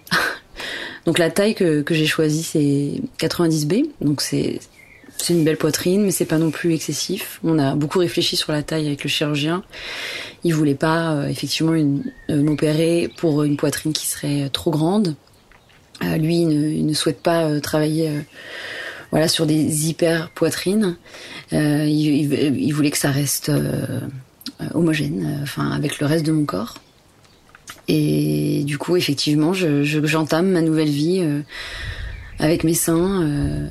donc 1.06 1.20
la 1.20 1.30
taille 1.30 1.54
que, 1.54 1.82
que 1.82 1.94
j'ai 1.94 2.08
choisie 2.08 2.44
c'est 2.44 3.02
90B, 3.20 3.86
donc 4.02 4.22
c'est 4.22 4.60
c'est 5.18 5.34
une 5.34 5.44
belle 5.44 5.58
poitrine, 5.58 6.04
mais 6.04 6.12
c'est 6.12 6.26
pas 6.26 6.38
non 6.38 6.52
plus 6.52 6.74
excessif. 6.74 7.40
On 7.44 7.58
a 7.60 7.76
beaucoup 7.76 8.00
réfléchi 8.00 8.38
sur 8.38 8.52
la 8.52 8.62
taille 8.62 8.88
avec 8.88 9.04
le 9.04 9.10
chirurgien. 9.10 9.64
Il 10.44 10.54
voulait 10.54 10.76
pas 10.76 11.14
euh, 11.14 11.28
effectivement 11.28 11.74
euh, 11.74 12.42
m'opérer 12.42 13.10
pour 13.18 13.44
une 13.44 13.58
poitrine 13.58 13.94
qui 13.94 14.06
serait 14.08 14.50
trop 14.50 14.72
grande. 14.72 15.16
Euh, 16.04 16.18
lui, 16.18 16.42
il 16.42 16.48
ne, 16.48 16.70
il 16.70 16.86
ne, 16.86 16.94
souhaite 16.94 17.22
pas 17.22 17.46
euh, 17.46 17.60
travailler 17.60 18.10
euh, 18.10 18.22
voilà, 19.12 19.28
sur 19.28 19.46
des 19.46 19.90
hyper 19.90 20.30
poitrines. 20.30 20.98
Il, 21.52 21.90
il, 21.90 22.34
il, 22.60 22.72
voulait 22.72 22.92
que 22.92 22.98
ça 22.98 23.10
reste 23.10 23.52
homogène, 24.74 25.40
enfin 25.44 25.72
avec 25.72 26.00
le 26.00 26.06
reste 26.06 26.26
de 26.26 26.32
mon 26.34 26.46
corps. 26.46 26.76
Et 27.88 28.64
du 28.66 28.78
coup, 28.78 28.98
effectivement, 28.98 29.54
j'entame 29.54 29.84
je, 29.84 30.06
j'entame 30.06 30.50
ma 30.50 30.62
nouvelle 30.62 30.90
vie 30.90 31.26
avec 32.40 32.64
mes 32.64 32.74
seins, 32.74 33.24
euh, 33.24 33.68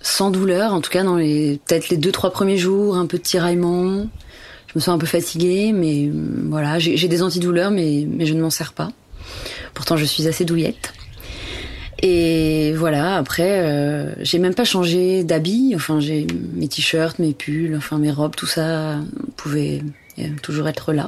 sans 0.00 0.30
douleur, 0.30 0.72
en 0.72 0.80
tout 0.80 0.90
cas 0.90 1.02
dans 1.02 1.16
les 1.16 1.60
peut-être 1.66 1.88
les 1.88 1.96
deux 1.96 2.12
trois 2.12 2.30
premiers 2.30 2.58
jours, 2.58 2.96
un 2.96 3.06
peu 3.06 3.18
de 3.18 3.22
tiraillement. 3.22 4.06
Je 4.68 4.72
me 4.76 4.80
sens 4.80 4.94
un 4.94 4.98
peu 4.98 5.06
fatiguée, 5.06 5.72
mais 5.72 6.10
voilà, 6.48 6.78
j'ai 6.78 7.08
des 7.08 7.22
antidouleurs, 7.22 7.70
mais 7.70 8.06
mais 8.08 8.26
je 8.26 8.34
ne 8.34 8.40
m'en 8.40 8.50
sers 8.50 8.72
pas. 8.72 8.90
Pourtant, 9.74 9.96
je 9.96 10.04
suis 10.04 10.28
assez 10.28 10.44
douillette. 10.44 10.92
Et 12.02 12.72
voilà, 12.74 13.16
après, 13.16 13.60
euh, 13.60 14.14
j'ai 14.20 14.38
même 14.38 14.54
pas 14.54 14.64
changé 14.64 15.24
d'habit. 15.24 15.72
Enfin, 15.74 16.00
j'ai 16.00 16.26
mes 16.54 16.68
t-shirts, 16.68 17.18
mes 17.18 17.32
pulls, 17.32 17.74
enfin 17.76 17.98
mes 17.98 18.10
robes, 18.10 18.36
tout 18.36 18.46
ça 18.46 18.98
pouvait 19.36 19.82
euh, 20.18 20.28
toujours 20.42 20.68
être 20.68 20.92
là. 20.92 21.06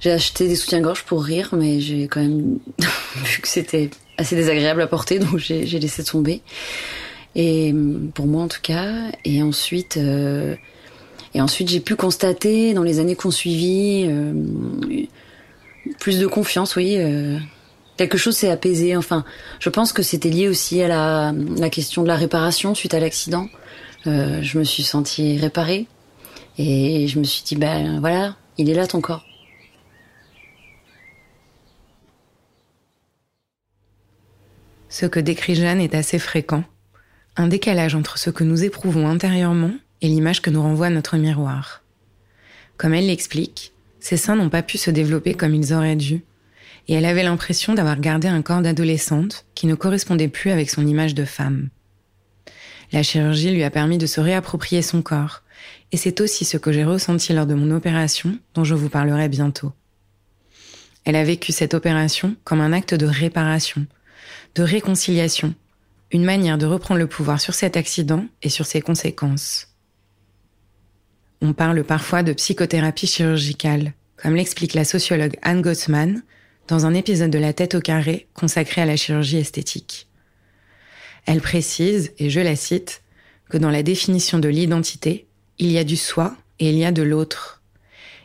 J'ai 0.00 0.12
acheté 0.12 0.48
des 0.48 0.56
soutiens-gorge 0.56 1.04
pour 1.04 1.24
rire, 1.24 1.50
mais 1.52 1.80
j'ai 1.80 2.08
quand 2.08 2.20
même 2.20 2.58
vu 3.24 3.40
que 3.40 3.48
c'était 3.48 3.90
assez 4.18 4.36
désagréable 4.36 4.82
à 4.82 4.86
porter, 4.86 5.18
donc 5.18 5.38
j'ai 5.38 5.64
laissé 5.64 6.04
tomber. 6.04 6.42
Et 7.34 7.74
pour 8.14 8.26
moi 8.26 8.42
en 8.42 8.48
tout 8.48 8.62
cas. 8.62 9.10
Et 9.24 9.42
ensuite, 9.42 9.98
euh, 9.98 10.56
et 11.34 11.40
ensuite 11.40 11.68
j'ai 11.68 11.80
pu 11.80 11.94
constater 11.94 12.72
dans 12.72 12.82
les 12.82 12.98
années 12.98 13.14
qu'on 13.14 13.30
suivi 13.30 14.06
euh, 14.08 14.32
plus 16.00 16.18
de 16.18 16.26
confiance, 16.26 16.76
oui. 16.76 16.96
Euh, 16.96 17.38
quelque 17.96 18.18
chose 18.18 18.36
s'est 18.36 18.50
apaisé. 18.50 18.96
Enfin, 18.96 19.24
je 19.58 19.68
pense 19.68 19.92
que 19.92 20.02
c'était 20.02 20.30
lié 20.30 20.48
aussi 20.48 20.82
à 20.82 20.88
la, 20.88 21.70
question 21.70 22.02
de 22.02 22.08
la 22.08 22.16
réparation 22.16 22.74
suite 22.74 22.94
à 22.94 23.00
l'accident. 23.00 23.48
Euh, 24.06 24.40
je 24.42 24.58
me 24.58 24.64
suis 24.64 24.82
sentie 24.82 25.38
réparée 25.38 25.86
et 26.58 27.08
je 27.08 27.18
me 27.18 27.24
suis 27.24 27.42
dit, 27.42 27.56
ben 27.56 28.00
voilà, 28.00 28.36
il 28.58 28.70
est 28.70 28.74
là 28.74 28.86
ton 28.86 29.00
corps. 29.00 29.24
Ce 34.88 35.04
que 35.04 35.20
décrit 35.20 35.54
Jeanne 35.54 35.80
est 35.80 35.94
assez 35.94 36.18
fréquent. 36.18 36.64
Un 37.36 37.48
décalage 37.48 37.94
entre 37.94 38.18
ce 38.18 38.30
que 38.30 38.44
nous 38.44 38.64
éprouvons 38.64 39.08
intérieurement 39.08 39.72
et 40.00 40.08
l'image 40.08 40.40
que 40.40 40.48
nous 40.48 40.62
renvoie 40.62 40.88
notre 40.88 41.16
miroir. 41.16 41.82
Comme 42.78 42.94
elle 42.94 43.08
l'explique, 43.08 43.74
ces 44.00 44.16
seins 44.16 44.36
n'ont 44.36 44.48
pas 44.48 44.62
pu 44.62 44.78
se 44.78 44.90
développer 44.90 45.34
comme 45.34 45.54
ils 45.54 45.74
auraient 45.74 45.96
dû 45.96 46.22
et 46.88 46.94
elle 46.94 47.04
avait 47.04 47.22
l'impression 47.22 47.74
d'avoir 47.74 47.98
gardé 48.00 48.28
un 48.28 48.42
corps 48.42 48.62
d'adolescente 48.62 49.46
qui 49.54 49.66
ne 49.66 49.74
correspondait 49.74 50.28
plus 50.28 50.50
avec 50.50 50.70
son 50.70 50.86
image 50.86 51.14
de 51.14 51.24
femme. 51.24 51.68
La 52.92 53.02
chirurgie 53.02 53.50
lui 53.50 53.64
a 53.64 53.70
permis 53.70 53.98
de 53.98 54.06
se 54.06 54.20
réapproprier 54.20 54.82
son 54.82 55.02
corps, 55.02 55.42
et 55.92 55.96
c'est 55.96 56.20
aussi 56.20 56.44
ce 56.44 56.56
que 56.56 56.72
j'ai 56.72 56.84
ressenti 56.84 57.32
lors 57.32 57.46
de 57.46 57.54
mon 57.54 57.74
opération 57.74 58.38
dont 58.54 58.64
je 58.64 58.74
vous 58.74 58.88
parlerai 58.88 59.28
bientôt. 59.28 59.72
Elle 61.04 61.16
a 61.16 61.24
vécu 61.24 61.52
cette 61.52 61.74
opération 61.74 62.36
comme 62.44 62.60
un 62.60 62.72
acte 62.72 62.94
de 62.94 63.06
réparation, 63.06 63.86
de 64.54 64.62
réconciliation, 64.62 65.54
une 66.12 66.24
manière 66.24 66.58
de 66.58 66.66
reprendre 66.66 67.00
le 67.00 67.06
pouvoir 67.06 67.40
sur 67.40 67.54
cet 67.54 67.76
accident 67.76 68.26
et 68.42 68.48
sur 68.48 68.66
ses 68.66 68.80
conséquences. 68.80 69.68
On 71.42 71.52
parle 71.52 71.84
parfois 71.84 72.22
de 72.22 72.32
psychothérapie 72.32 73.06
chirurgicale, 73.06 73.92
comme 74.16 74.34
l'explique 74.34 74.74
la 74.74 74.84
sociologue 74.84 75.36
Anne 75.42 75.62
Gottman 75.62 76.22
dans 76.68 76.86
un 76.86 76.94
épisode 76.94 77.30
de 77.30 77.38
La 77.38 77.52
tête 77.52 77.74
au 77.74 77.80
carré 77.80 78.28
consacré 78.34 78.82
à 78.82 78.86
la 78.86 78.96
chirurgie 78.96 79.38
esthétique. 79.38 80.08
Elle 81.26 81.40
précise, 81.40 82.12
et 82.18 82.30
je 82.30 82.40
la 82.40 82.56
cite, 82.56 83.02
que 83.48 83.58
dans 83.58 83.70
la 83.70 83.82
définition 83.82 84.38
de 84.38 84.48
l'identité, 84.48 85.26
il 85.58 85.70
y 85.70 85.78
a 85.78 85.84
du 85.84 85.96
soi 85.96 86.36
et 86.58 86.70
il 86.70 86.76
y 86.76 86.84
a 86.84 86.92
de 86.92 87.02
l'autre. 87.02 87.62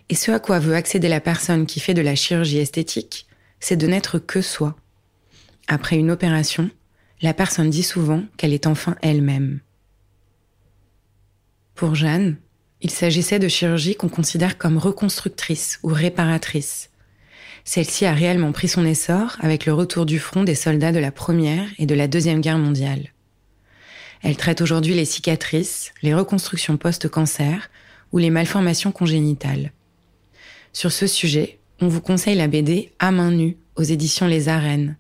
Et 0.10 0.16
ce 0.16 0.32
à 0.32 0.40
quoi 0.40 0.60
veut 0.60 0.76
accéder 0.76 1.08
la 1.08 1.22
personne 1.22 1.66
qui 1.66 1.80
fait 1.80 1.94
de 1.94 2.02
la 2.02 2.16
chirurgie 2.16 2.58
esthétique, 2.58 3.28
c'est 3.60 3.78
de 3.78 3.88
n'être 3.88 4.20
que 4.20 4.42
soi. 4.42 4.76
Après 5.68 5.96
une 5.96 6.12
opération, 6.12 6.70
la 7.22 7.34
personne 7.34 7.70
dit 7.70 7.84
souvent 7.84 8.24
qu'elle 8.38 8.54
est 8.54 8.68
enfin 8.68 8.96
elle-même. 9.02 9.62
Pour 11.76 11.96
Jeanne, 11.96 12.38
il 12.82 12.92
s'agissait 12.92 13.40
de 13.40 13.48
chirurgie 13.48 13.96
qu'on 13.96 14.10
considère 14.10 14.58
comme 14.58 14.78
reconstructrice 14.78 15.80
ou 15.84 15.90
réparatrice, 15.90 16.91
celle-ci 17.64 18.06
a 18.06 18.14
réellement 18.14 18.52
pris 18.52 18.68
son 18.68 18.86
essor 18.86 19.38
avec 19.40 19.66
le 19.66 19.74
retour 19.74 20.06
du 20.06 20.20
front 20.20 20.44
des 20.44 20.56
soldats 20.56 20.92
de 20.92 21.00
la 21.00 21.12
Première 21.12 21.68
et 21.78 21.86
de 21.86 21.96
la 21.96 22.08
Deuxième 22.08 22.42
Guerre 22.42 22.58
mondiale. 22.58 23.12
Elle 24.24 24.38
traite 24.38 24.62
aujourd'hui 24.62 24.94
les 24.94 25.06
cicatrices, 25.06 25.94
les 26.02 26.14
reconstructions 26.14 26.78
post-cancer 26.78 27.70
ou 28.12 28.18
les 28.18 28.30
malformations 28.30 28.92
congénitales. 28.92 29.72
Sur 30.74 30.92
ce 30.92 31.08
sujet, 31.08 31.60
on 31.80 31.88
vous 31.88 32.02
conseille 32.02 32.36
la 32.36 32.48
BD 32.48 32.92
À 33.00 33.12
main 33.12 33.32
nue 33.32 33.58
aux 33.76 33.84
éditions 33.84 34.28
Les 34.28 34.48
Arènes. 34.48 34.98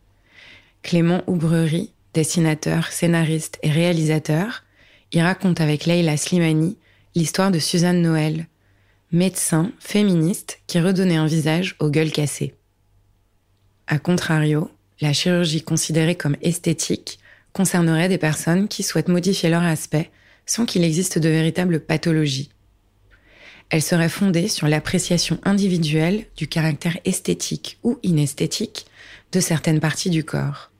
Clément 0.81 1.23
Oubrerie, 1.27 1.93
dessinateur, 2.13 2.87
scénariste 2.87 3.59
et 3.61 3.69
réalisateur, 3.69 4.63
y 5.11 5.21
raconte 5.21 5.61
avec 5.61 5.85
Leila 5.85 6.17
Slimani 6.17 6.77
l'histoire 7.15 7.51
de 7.51 7.59
Suzanne 7.59 8.01
Noël, 8.01 8.47
médecin, 9.11 9.71
féministe 9.79 10.59
qui 10.67 10.79
redonnait 10.79 11.17
un 11.17 11.25
visage 11.25 11.75
aux 11.79 11.89
gueules 11.89 12.11
cassées. 12.11 12.53
A 13.87 13.99
contrario, 13.99 14.71
la 15.01 15.13
chirurgie 15.13 15.61
considérée 15.61 16.15
comme 16.15 16.37
esthétique 16.41 17.19
concernerait 17.53 18.09
des 18.09 18.17
personnes 18.17 18.67
qui 18.67 18.83
souhaitent 18.83 19.09
modifier 19.09 19.49
leur 19.49 19.63
aspect 19.63 20.11
sans 20.45 20.65
qu'il 20.65 20.83
existe 20.83 21.19
de 21.19 21.29
véritable 21.29 21.79
pathologie. 21.79 22.51
Elle 23.69 23.81
serait 23.81 24.09
fondée 24.09 24.47
sur 24.47 24.67
l'appréciation 24.67 25.39
individuelle 25.43 26.25
du 26.35 26.47
caractère 26.47 26.97
esthétique 27.05 27.79
ou 27.83 27.99
inesthétique 28.03 28.85
de 29.31 29.39
certaines 29.39 29.79
parties 29.79 30.09
du 30.09 30.23
corps. 30.23 30.71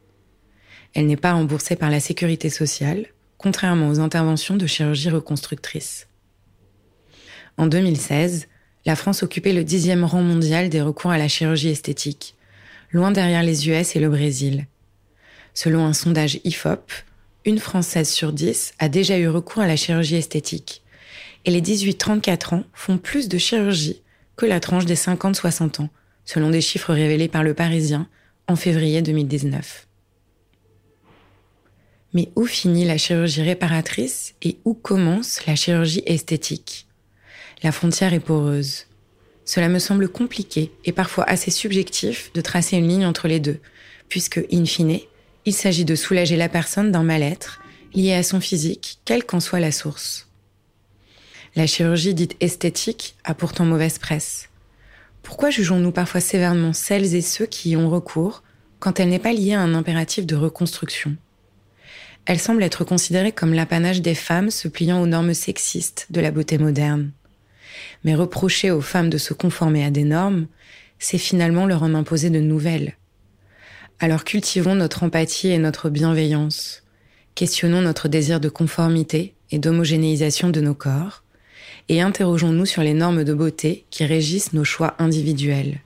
Elle 0.93 1.07
n'est 1.07 1.15
pas 1.15 1.33
remboursée 1.33 1.77
par 1.77 1.89
la 1.89 2.01
sécurité 2.01 2.49
sociale, 2.49 3.07
contrairement 3.37 3.89
aux 3.89 3.99
interventions 3.99 4.57
de 4.57 4.67
chirurgie 4.67 5.09
reconstructrice. 5.09 6.07
En 7.57 7.67
2016, 7.67 8.47
la 8.85 8.95
France 8.95 9.23
occupait 9.23 9.53
le 9.53 9.63
dixième 9.63 10.03
rang 10.03 10.21
mondial 10.21 10.69
des 10.69 10.81
recours 10.81 11.11
à 11.11 11.17
la 11.17 11.27
chirurgie 11.27 11.69
esthétique, 11.69 12.35
loin 12.91 13.11
derrière 13.11 13.43
les 13.43 13.69
US 13.69 13.95
et 13.95 13.99
le 13.99 14.09
Brésil. 14.09 14.67
Selon 15.53 15.85
un 15.85 15.93
sondage 15.93 16.39
IFOP, 16.43 16.91
une 17.45 17.59
Française 17.59 18.09
sur 18.09 18.33
dix 18.33 18.73
a 18.79 18.89
déjà 18.89 19.17
eu 19.17 19.27
recours 19.27 19.61
à 19.61 19.67
la 19.67 19.75
chirurgie 19.75 20.15
esthétique. 20.15 20.83
Et 21.45 21.51
les 21.51 21.61
18-34 21.61 22.55
ans 22.55 22.63
font 22.73 22.97
plus 22.97 23.27
de 23.27 23.37
chirurgie 23.37 24.01
que 24.35 24.45
la 24.45 24.59
tranche 24.59 24.85
des 24.85 24.95
50-60 24.95 25.81
ans, 25.81 25.89
selon 26.25 26.49
des 26.49 26.61
chiffres 26.61 26.93
révélés 26.93 27.27
par 27.27 27.43
le 27.43 27.53
Parisien 27.53 28.07
en 28.47 28.55
février 28.55 29.01
2019. 29.01 29.87
Mais 32.13 32.29
où 32.35 32.45
finit 32.45 32.85
la 32.85 32.97
chirurgie 32.97 33.41
réparatrice 33.41 34.35
et 34.41 34.57
où 34.65 34.73
commence 34.73 35.45
la 35.45 35.55
chirurgie 35.55 36.03
esthétique? 36.05 36.87
La 37.63 37.71
frontière 37.71 38.13
est 38.13 38.19
poreuse. 38.19 38.85
Cela 39.45 39.69
me 39.69 39.79
semble 39.79 40.09
compliqué 40.09 40.71
et 40.85 40.91
parfois 40.91 41.25
assez 41.25 41.51
subjectif 41.51 42.31
de 42.33 42.41
tracer 42.41 42.77
une 42.77 42.87
ligne 42.87 43.05
entre 43.05 43.27
les 43.27 43.39
deux, 43.39 43.59
puisque, 44.09 44.41
in 44.51 44.65
fine, 44.65 44.99
il 45.45 45.53
s'agit 45.53 45.85
de 45.85 45.95
soulager 45.95 46.37
la 46.37 46.49
personne 46.49 46.91
d'un 46.91 47.03
mal-être 47.03 47.61
lié 47.93 48.13
à 48.13 48.23
son 48.23 48.39
physique, 48.39 48.99
quelle 49.05 49.25
qu'en 49.25 49.39
soit 49.39 49.59
la 49.59 49.71
source. 49.71 50.27
La 51.55 51.67
chirurgie 51.67 52.13
dite 52.13 52.35
esthétique 52.39 53.15
a 53.23 53.33
pourtant 53.33 53.65
mauvaise 53.65 53.99
presse. 53.99 54.49
Pourquoi 55.21 55.49
jugeons-nous 55.49 55.91
parfois 55.91 56.21
sévèrement 56.21 56.73
celles 56.73 57.13
et 57.13 57.21
ceux 57.21 57.45
qui 57.45 57.71
y 57.71 57.77
ont 57.77 57.89
recours 57.89 58.43
quand 58.79 58.99
elle 58.99 59.09
n'est 59.09 59.19
pas 59.19 59.33
liée 59.33 59.53
à 59.53 59.61
un 59.61 59.75
impératif 59.75 60.25
de 60.25 60.35
reconstruction? 60.35 61.15
Elle 62.25 62.39
semble 62.39 62.63
être 62.63 62.85
considérée 62.85 63.31
comme 63.31 63.53
l'apanage 63.53 64.01
des 64.01 64.15
femmes 64.15 64.51
se 64.51 64.67
pliant 64.67 65.01
aux 65.01 65.07
normes 65.07 65.33
sexistes 65.33 66.07
de 66.09 66.21
la 66.21 66.31
beauté 66.31 66.57
moderne. 66.57 67.11
Mais 68.03 68.15
reprocher 68.15 68.71
aux 68.71 68.81
femmes 68.81 69.09
de 69.09 69.17
se 69.17 69.33
conformer 69.33 69.83
à 69.85 69.91
des 69.91 70.03
normes, 70.03 70.47
c'est 70.99 71.17
finalement 71.17 71.65
leur 71.65 71.83
en 71.83 71.93
imposer 71.93 72.29
de 72.29 72.39
nouvelles. 72.39 72.97
Alors 73.99 74.23
cultivons 74.23 74.75
notre 74.75 75.03
empathie 75.03 75.49
et 75.49 75.57
notre 75.57 75.89
bienveillance. 75.89 76.83
Questionnons 77.35 77.81
notre 77.81 78.07
désir 78.07 78.39
de 78.39 78.49
conformité 78.49 79.35
et 79.51 79.59
d'homogénéisation 79.59 80.49
de 80.49 80.61
nos 80.61 80.73
corps. 80.73 81.23
Et 81.89 82.01
interrogeons-nous 82.01 82.65
sur 82.65 82.83
les 82.83 82.93
normes 82.93 83.23
de 83.23 83.33
beauté 83.33 83.85
qui 83.89 84.05
régissent 84.05 84.53
nos 84.53 84.63
choix 84.63 84.95
individuels. 84.99 85.81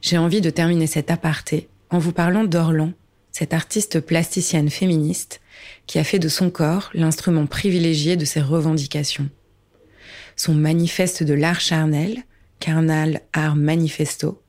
J'ai 0.00 0.18
envie 0.18 0.40
de 0.40 0.50
terminer 0.50 0.86
cet 0.86 1.10
aparté 1.10 1.68
en 1.90 1.98
vous 1.98 2.12
parlant 2.12 2.44
d'Orlan, 2.44 2.92
cette 3.32 3.54
artiste 3.54 4.00
plasticienne 4.00 4.70
féministe 4.70 5.40
qui 5.86 5.98
a 5.98 6.04
fait 6.04 6.18
de 6.18 6.28
son 6.28 6.50
corps 6.50 6.90
l'instrument 6.94 7.46
privilégié 7.46 8.16
de 8.16 8.24
ses 8.24 8.40
revendications. 8.40 9.28
Son 10.38 10.54
manifeste 10.54 11.24
de 11.24 11.34
l'art 11.34 11.60
charnel, 11.60 12.22
Carnal 12.60 13.22
Art 13.32 13.56
Manifesto, 13.56 14.40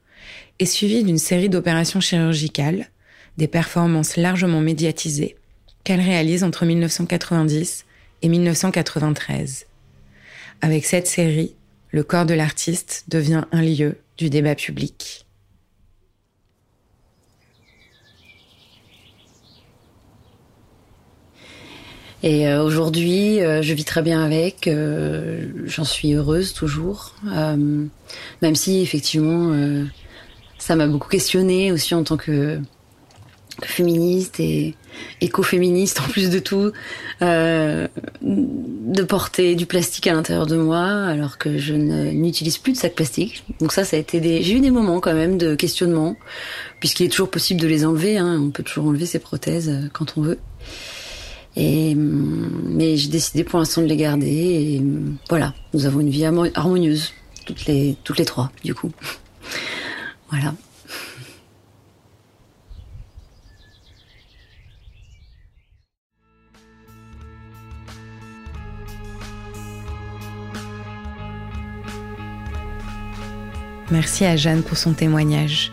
est 0.59 0.67
suivi 0.67 1.03
d'une 1.03 1.17
série 1.17 1.49
d'opérations 1.49 1.99
chirurgicales, 1.99 2.89
des 3.37 3.47
performances 3.47 4.15
largement 4.15 4.61
médiatisées, 4.61 5.35
qu'elle 5.83 5.99
réalise 5.99 6.43
entre 6.43 6.65
1990 6.65 7.85
et 8.21 8.29
1993. 8.29 9.65
Avec 10.61 10.85
cette 10.85 11.07
série, 11.07 11.55
le 11.89 12.03
corps 12.03 12.27
de 12.27 12.35
l'artiste 12.35 13.05
devient 13.07 13.45
un 13.51 13.63
lieu 13.63 13.97
du 14.19 14.29
débat 14.29 14.53
public. 14.53 15.25
Et 22.21 22.47
euh, 22.47 22.63
aujourd'hui, 22.63 23.41
euh, 23.41 23.61
je 23.61 23.73
vis 23.73 23.85
très 23.85 24.01
bien 24.01 24.23
avec. 24.23 24.67
Euh, 24.67 25.45
j'en 25.65 25.85
suis 25.85 26.13
heureuse 26.13 26.53
toujours, 26.53 27.15
même 27.23 28.55
si 28.55 28.81
effectivement 28.81 29.53
ça 30.57 30.75
m'a 30.75 30.87
beaucoup 30.87 31.09
questionné 31.09 31.71
aussi 31.71 31.95
en 31.95 32.03
tant 32.03 32.17
que, 32.17 32.59
féministe 33.65 34.39
et 34.39 34.75
écoféministe 35.21 36.01
en 36.01 36.03
plus 36.03 36.29
de 36.29 36.39
tout, 36.39 36.71
euh, 37.21 37.87
de 38.21 39.03
porter 39.03 39.55
du 39.55 39.65
plastique 39.65 40.07
à 40.07 40.13
l'intérieur 40.13 40.45
de 40.45 40.55
moi 40.55 40.81
alors 40.81 41.37
que 41.37 41.57
je 41.57 41.73
n'utilise 41.73 42.57
plus 42.57 42.73
de 42.73 42.77
sac 42.77 42.95
plastique. 42.95 43.43
Donc 43.59 43.71
ça, 43.71 43.83
ça 43.83 43.97
a 43.97 43.99
été 43.99 44.19
des, 44.19 44.41
j'ai 44.43 44.55
eu 44.55 44.59
des 44.59 44.71
moments 44.71 44.99
quand 44.99 45.13
même 45.13 45.37
de 45.37 45.55
questionnement, 45.55 46.15
puisqu'il 46.79 47.05
est 47.05 47.09
toujours 47.09 47.29
possible 47.29 47.61
de 47.61 47.67
les 47.67 47.85
enlever. 47.85 48.17
Hein. 48.17 48.39
On 48.41 48.49
peut 48.51 48.63
toujours 48.63 48.85
enlever 48.85 49.05
ses 49.05 49.19
prothèses 49.19 49.69
euh, 49.69 49.87
quand 49.93 50.17
on 50.17 50.21
veut. 50.21 50.39
Et 51.55 51.95
mais 51.95 52.95
j'ai 52.97 53.09
décidé 53.09 53.43
pour 53.43 53.59
l'instant 53.59 53.81
de 53.81 53.87
les 53.87 53.97
garder. 53.97 54.27
Et 54.27 54.83
voilà, 55.29 55.53
nous 55.73 55.85
avons 55.85 55.99
une 55.99 56.09
vie 56.09 56.25
harmonieuse 56.25 57.13
toutes 57.45 57.65
les 57.65 57.97
toutes 58.03 58.17
les 58.17 58.25
trois 58.25 58.51
du 58.63 58.73
coup. 58.73 58.91
Voilà. 60.31 60.53
Merci 73.91 74.23
à 74.23 74.35
Jeanne 74.35 74.61
pour 74.61 74.77
son 74.77 74.93
témoignage. 74.93 75.71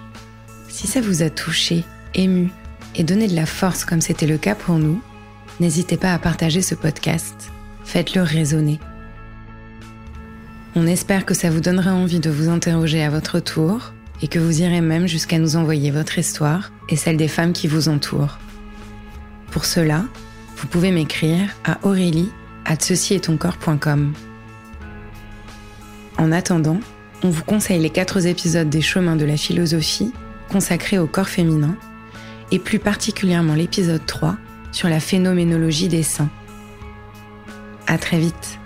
Si 0.71 0.87
ça 0.87 1.03
vous 1.03 1.23
a 1.23 1.29
touché, 1.29 1.85
ému 2.15 2.51
et 2.95 3.05
donné 3.05 3.29
de 3.29 3.35
la 3.37 3.45
force 3.45 3.85
comme 3.85 4.01
c'était 4.01 4.27
le 4.27 4.39
cas 4.39 4.55
pour 4.55 4.79
nous, 4.79 5.03
n'hésitez 5.61 5.97
pas 5.97 6.13
à 6.13 6.19
partager 6.19 6.63
ce 6.63 6.75
podcast. 6.75 7.51
Faites-le 7.85 8.23
résonner. 8.23 8.81
On 10.75 10.87
espère 10.87 11.25
que 11.25 11.35
ça 11.35 11.51
vous 11.51 11.61
donnera 11.61 11.95
envie 11.95 12.21
de 12.21 12.31
vous 12.31 12.49
interroger 12.49 13.03
à 13.03 13.11
votre 13.11 13.41
tour 13.41 13.93
et 14.23 14.29
que 14.29 14.39
vous 14.39 14.63
irez 14.63 14.81
même 14.81 15.07
jusqu'à 15.07 15.39
nous 15.39 15.57
envoyer 15.57 15.91
votre 15.91 16.19
histoire 16.19 16.71
et 16.89 16.97
celle 16.97 17.17
des 17.17 17.29
femmes 17.29 17.53
qui 17.53 17.69
vous 17.69 17.89
entourent. 17.89 18.39
Pour 19.51 19.65
cela, 19.65 20.05
vous 20.57 20.67
pouvez 20.67 20.91
m'écrire 20.91 21.49
à 21.65 21.79
aurélie 21.83 22.31
at 22.65 22.79
En 26.19 26.33
attendant, 26.33 26.81
on 27.23 27.31
vous 27.31 27.45
conseille 27.45 27.81
les 27.81 27.91
quatre 27.91 28.27
épisodes 28.27 28.69
des 28.69 28.83
Chemins 28.83 29.17
de 29.17 29.25
la 29.25 29.37
philosophie 29.37 30.13
consacrés 30.51 30.99
au 30.99 31.07
corps 31.07 31.29
féminin 31.29 31.77
et 32.51 32.59
plus 32.59 32.79
particulièrement 32.79 33.55
l'épisode 33.55 34.05
3 34.07 34.37
sur 34.77 34.91
la 34.91 35.01
phénoménologie 35.01 35.89
des 35.89 36.03
seins. 36.03 36.29
À 37.87 37.97
très 37.97 38.19
vite! 38.19 38.59